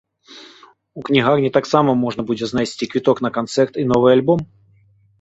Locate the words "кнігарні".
1.09-1.51